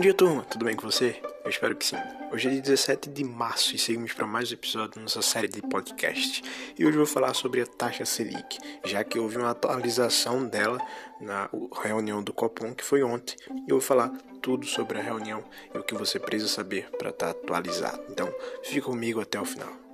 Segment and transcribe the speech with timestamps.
[0.00, 0.42] dia, turma!
[0.44, 1.20] Tudo bem com você?
[1.44, 1.96] Eu espero que sim.
[2.32, 5.46] Hoje é dia 17 de março e seguimos para mais um episódio da nossa série
[5.46, 6.42] de podcast.
[6.78, 10.78] E hoje eu vou falar sobre a taxa Selic, já que houve uma atualização dela
[11.20, 11.50] na
[11.82, 13.36] reunião do Copom, que foi ontem.
[13.50, 15.44] E eu vou falar tudo sobre a reunião
[15.74, 18.02] e o que você precisa saber para estar tá atualizado.
[18.08, 19.89] Então, fica comigo até o final.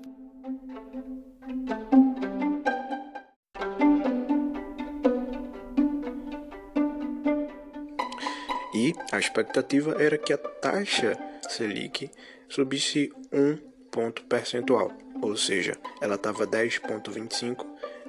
[9.12, 11.16] A expectativa era que a taxa
[11.48, 12.10] Selic
[12.48, 13.56] subisse um
[13.90, 17.66] ponto percentual, ou seja, ela estava 10,25,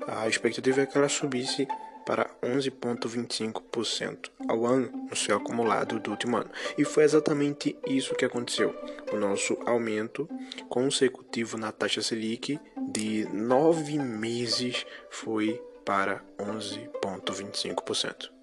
[0.08, 1.68] a expectativa é que ela subisse
[2.06, 6.50] para 11,25% ao ano no seu acumulado do último ano.
[6.78, 8.74] E foi exatamente isso que aconteceu.
[9.12, 10.30] O nosso aumento
[10.70, 12.58] consecutivo na taxa Selic
[12.90, 18.37] de nove meses foi para 11,25%.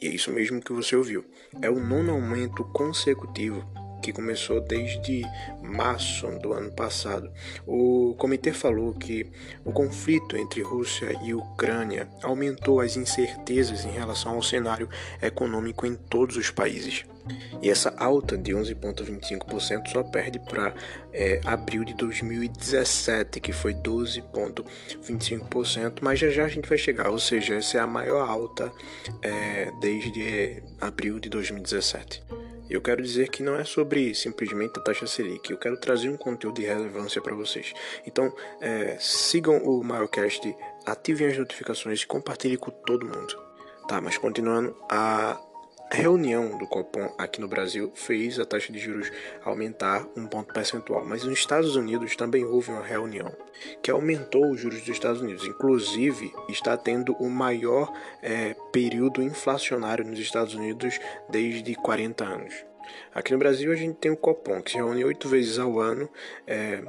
[0.00, 1.24] E é isso mesmo que você ouviu.
[1.60, 3.64] É o nono aumento consecutivo
[4.00, 5.22] que começou desde
[5.62, 7.30] março do ano passado.
[7.66, 9.26] O comitê falou que
[9.64, 14.88] o conflito entre Rússia e Ucrânia aumentou as incertezas em relação ao cenário
[15.22, 17.04] econômico em todos os países.
[17.62, 20.74] E essa alta de 11,25% só perde para
[21.12, 27.18] é, abril de 2017, que foi 12,25%, mas já já a gente vai chegar, ou
[27.18, 28.72] seja, essa é a maior alta
[29.22, 32.22] é, desde abril de 2017.
[32.68, 36.16] Eu quero dizer que não é sobre simplesmente a taxa Selic, eu quero trazer um
[36.16, 37.72] conteúdo de relevância para vocês.
[38.06, 43.48] Então, é, sigam o Milecast, ativem as notificações e compartilhem com todo mundo.
[43.88, 45.40] Tá, mas continuando, a
[45.90, 49.10] reunião do Copom aqui no Brasil fez a taxa de juros
[49.44, 53.34] aumentar um ponto percentual, mas nos Estados Unidos também houve uma reunião
[53.82, 55.46] que aumentou os juros dos Estados Unidos.
[55.46, 62.54] Inclusive, está tendo o maior é, período inflacionário nos Estados Unidos desde 40 anos.
[63.14, 66.08] Aqui no Brasil a gente tem o Copom, que se reúne oito vezes ao ano,
[66.46, 66.82] é,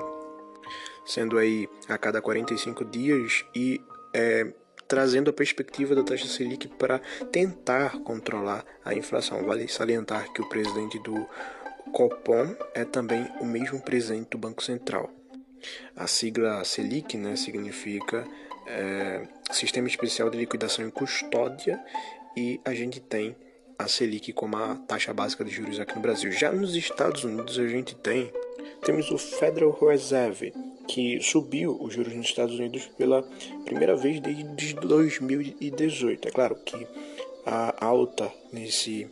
[1.06, 3.82] sendo aí a cada 45 dias e
[4.14, 4.54] é,
[4.90, 7.00] trazendo a perspectiva da taxa Selic para
[7.32, 9.46] tentar controlar a inflação.
[9.46, 11.28] Vale salientar que o presidente do
[11.94, 15.12] Copom é também o mesmo presidente do Banco Central.
[15.96, 18.26] A sigla Selic né, significa
[18.66, 21.80] é, Sistema Especial de Liquidação e Custódia
[22.36, 23.36] e a gente tem
[23.78, 26.32] a Selic como a taxa básica de juros aqui no Brasil.
[26.32, 28.34] Já nos Estados Unidos a gente tem
[28.84, 30.54] temos o Federal Reserve,
[30.90, 33.22] que subiu os juros nos Estados Unidos pela
[33.64, 36.28] primeira vez desde 2018.
[36.28, 36.88] É claro que
[37.46, 39.08] a alta nesse,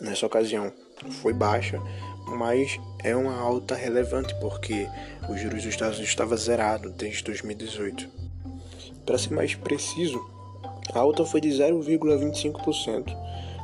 [0.00, 0.72] nessa ocasião
[1.20, 1.78] foi baixa,
[2.26, 4.88] mas é uma alta relevante porque
[5.28, 8.08] os juros dos Estados Unidos estavam zerados desde 2018.
[9.04, 10.18] Para ser mais preciso,
[10.94, 13.14] a alta foi de 0,25%,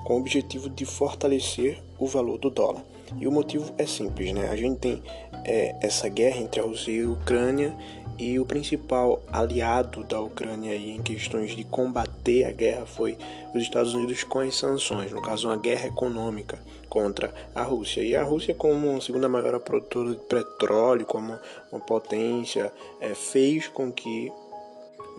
[0.05, 2.85] com o objetivo de fortalecer o valor do dólar.
[3.19, 4.49] E o motivo é simples, né?
[4.49, 5.03] A gente tem
[5.45, 7.75] é, essa guerra entre a Rússia e a Ucrânia
[8.19, 13.17] e o principal aliado da Ucrânia aí em questões de combater a guerra foi
[13.55, 18.03] os Estados Unidos com as sanções, no caso uma guerra econômica contra a Rússia.
[18.03, 21.39] E a Rússia, como a segunda maior produtora de petróleo, como
[21.73, 24.31] uma potência, é, fez com que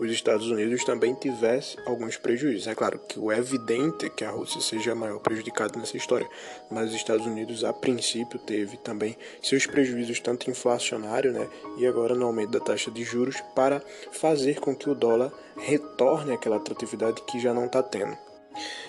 [0.02, 2.66] os Estados Unidos também tivesse alguns prejuízos.
[2.66, 6.28] É claro que é evidente que a Rússia seja a maior prejudicada nessa história,
[6.70, 11.48] mas os Estados Unidos a princípio teve também seus prejuízos tanto inflacionário, né,
[11.78, 13.82] e agora no aumento da taxa de juros para
[14.12, 18.16] fazer com que o dólar retorne àquela atratividade que já não está tendo.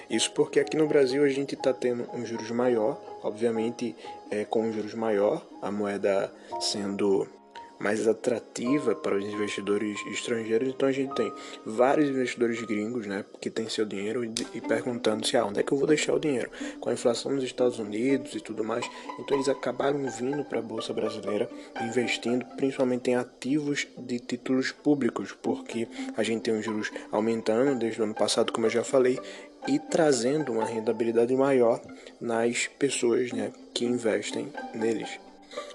[0.09, 3.95] Isso porque aqui no Brasil a gente está tendo um juros maior, obviamente
[4.29, 7.27] é, com um juros maior, a moeda sendo
[7.79, 10.69] mais atrativa para os investidores estrangeiros.
[10.69, 11.31] Então a gente tem
[11.65, 15.63] vários investidores gringos, né, que têm seu dinheiro e, e perguntando se ah, onde é
[15.63, 18.89] que eu vou deixar o dinheiro com a inflação nos Estados Unidos e tudo mais.
[19.19, 21.49] Então eles acabaram vindo para a bolsa brasileira,
[21.81, 28.01] investindo principalmente em ativos de títulos públicos, porque a gente tem os juros aumentando desde
[28.01, 29.19] o ano passado, como eu já falei,
[29.67, 31.81] e trazendo uma rentabilidade maior
[32.19, 35.19] nas pessoas né, que investem neles.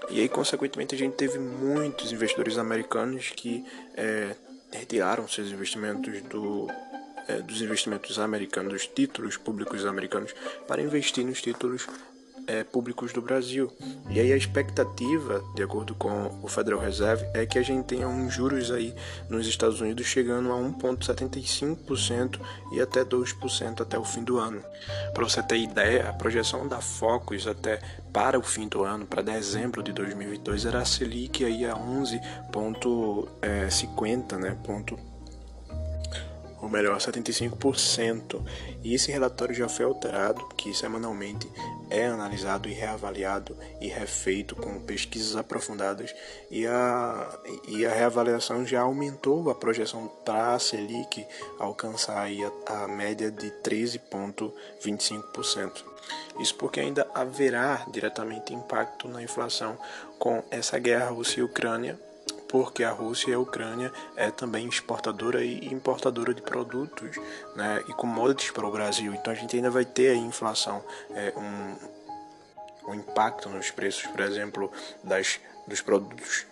[0.09, 3.65] E aí, consequentemente, a gente teve muitos investidores americanos que
[3.95, 4.35] é,
[4.71, 6.67] retiraram seus investimentos do,
[7.27, 10.33] é, dos investimentos americanos, dos títulos públicos americanos,
[10.67, 11.87] para investir nos títulos
[12.49, 13.71] é, públicos do Brasil.
[14.09, 18.07] E aí a expectativa, de acordo com o Federal Reserve, é que a gente tenha
[18.07, 18.95] uns juros aí
[19.29, 22.39] nos Estados Unidos chegando a 1,75%
[22.73, 24.63] e até 2% até o fim do ano.
[25.13, 27.79] Para você ter ideia, a projeção da Focus até
[28.11, 34.37] para o fim do ano, para dezembro de 2022, era a Selic aí a 11,50,
[34.37, 34.57] né?
[34.63, 34.97] Ponto
[36.61, 38.41] ou melhor, 75%.
[38.83, 41.49] E esse relatório já foi alterado, que semanalmente
[41.89, 46.13] é analisado e reavaliado e refeito com pesquisas aprofundadas
[46.51, 51.25] e a, e a reavaliação já aumentou a projeção para a Selic
[51.57, 55.83] alcançar a, a média de 13,25%.
[56.39, 59.77] Isso porque ainda haverá diretamente impacto na inflação
[60.17, 61.99] com essa guerra Rússia e Ucrânia
[62.49, 67.15] porque a Rússia e a Ucrânia é também exportadora e importadora de produtos
[67.55, 69.13] né, e commodities para o Brasil.
[69.13, 74.19] Então a gente ainda vai ter a inflação, é, um, um impacto nos preços, por
[74.21, 74.71] exemplo,
[75.03, 76.47] das, dos produtos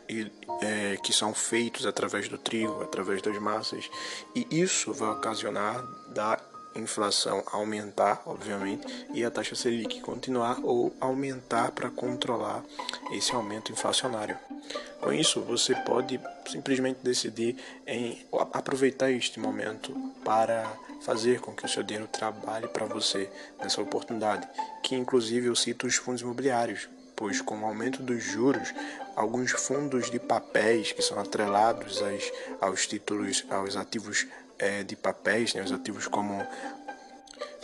[0.62, 3.90] é, que são feitos através do trigo, através das massas,
[4.36, 6.40] e isso vai ocasionar da
[6.76, 12.64] inflação aumentar, obviamente, e a taxa Selic continuar ou aumentar para controlar
[13.12, 14.38] esse aumento inflacionário.
[15.00, 17.56] Com isso, você pode simplesmente decidir
[17.86, 19.94] em aproveitar este momento
[20.24, 20.70] para
[21.02, 23.30] fazer com que o seu dinheiro trabalhe para você
[23.60, 24.48] nessa oportunidade,
[24.84, 28.74] que inclusive eu cito os fundos imobiliários, pois com o aumento dos juros,
[29.16, 34.28] alguns fundos de papéis que são atrelados aos, aos títulos, aos ativos
[34.60, 36.46] é, de papéis, né, os ativos como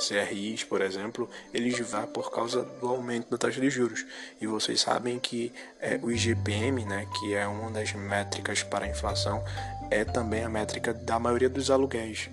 [0.08, 4.06] CRIs, por exemplo, eles vão por causa do aumento da taxa de juros.
[4.40, 8.90] E vocês sabem que é, o IGPM, né, que é uma das métricas para a
[8.90, 9.44] inflação,
[9.90, 12.30] é também a métrica da maioria dos aluguéis.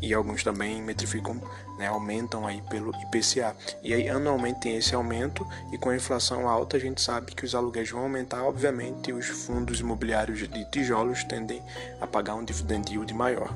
[0.00, 1.40] E alguns também metrificam,
[1.76, 3.56] né, aumentam aí pelo IPCA.
[3.82, 7.44] E aí anualmente tem esse aumento e com a inflação alta a gente sabe que
[7.44, 11.62] os aluguéis vão aumentar, obviamente os fundos imobiliários de tijolos tendem
[12.00, 13.52] a pagar um dividend yield maior.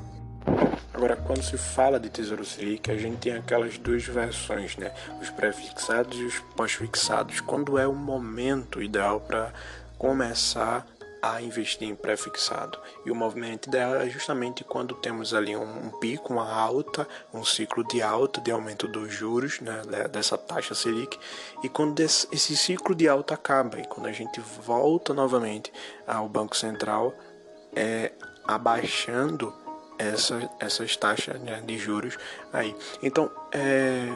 [0.92, 4.92] Agora, quando se fala de Tesouro Selic, a gente tem aquelas duas versões, né?
[5.20, 7.40] Os pré-fixados e os pós-fixados.
[7.40, 9.52] Quando é o momento ideal para
[9.98, 10.86] começar
[11.22, 12.76] a investir em pré-fixado.
[13.06, 17.44] E o movimento ideal é justamente quando temos ali um, um, pico, uma alta, um
[17.44, 21.16] ciclo de alta, de aumento dos juros, né, dessa taxa Selic,
[21.62, 25.72] e quando esse, ciclo de alta acaba, e quando a gente volta novamente
[26.04, 27.14] ao Banco Central,
[27.74, 28.10] é,
[28.44, 29.54] abaixando
[30.08, 32.16] essa, essas taxas né, de juros
[32.52, 32.74] aí.
[33.02, 34.12] Então, é,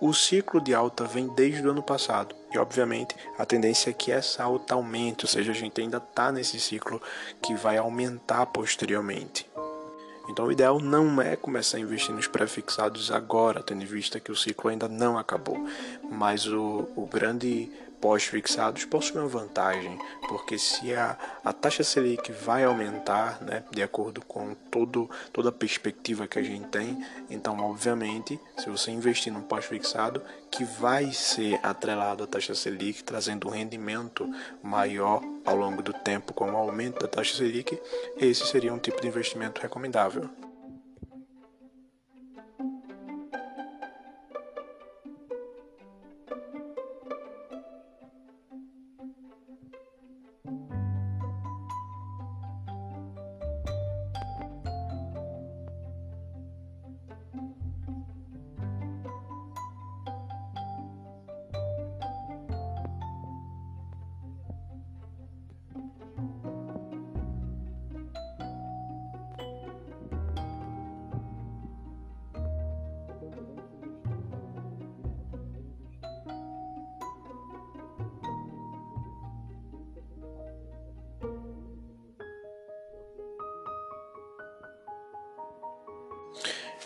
[0.00, 4.10] o ciclo de alta vem desde o ano passado e, obviamente, a tendência é que
[4.10, 7.00] essa alta aumente, ou seja, a gente ainda está nesse ciclo
[7.42, 9.48] que vai aumentar posteriormente.
[10.28, 14.30] Então, o ideal não é começar a investir nos pré-fixados agora, tendo em vista que
[14.30, 15.56] o ciclo ainda não acabou.
[16.10, 19.98] Mas o, o grande pós-fixados possuem uma vantagem,
[20.28, 25.52] porque se a, a taxa Selic vai aumentar, né, de acordo com todo, toda a
[25.52, 31.60] perspectiva que a gente tem, então, obviamente, se você investir num pós-fixado, que vai ser
[31.62, 34.28] atrelado à taxa Selic, trazendo um rendimento
[34.62, 37.80] maior ao longo do tempo com o aumento da taxa Selic,
[38.16, 40.28] esse seria um tipo de investimento recomendável.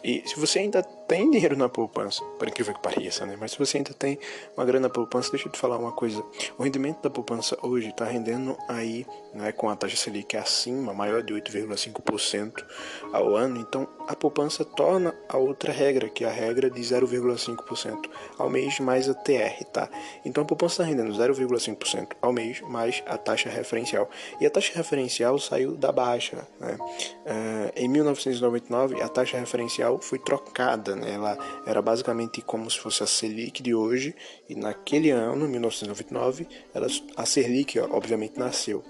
[0.05, 0.83] E se você ainda
[1.13, 3.37] tem dinheiro na poupança, por incrível que pareça, né?
[3.39, 4.19] Mas se você ainda tem
[4.57, 6.25] uma grana na poupança, deixa eu te falar uma coisa.
[6.57, 11.23] O rendimento da poupança hoje está rendendo aí, né, com a taxa Selic acima, maior
[11.23, 12.65] de 8,5%
[13.13, 13.61] ao ano.
[13.61, 18.81] Então, a poupança torna a outra regra, que é a regra de 0,5% ao mês
[18.81, 19.91] mais a TR, tá?
[20.25, 24.09] Então, a poupança está rendendo 0,5% ao mês mais a taxa referencial.
[24.41, 26.79] E a taxa referencial saiu da baixa, né?
[26.81, 31.02] Uh, em 1999, a taxa referencial foi trocada, né?
[31.05, 34.15] Ela era basicamente como se fosse a Selic de hoje,
[34.49, 38.83] e naquele ano, 1999, ela, a Selic obviamente nasceu.